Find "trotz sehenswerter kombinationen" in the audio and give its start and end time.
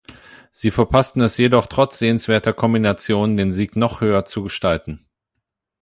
1.67-3.37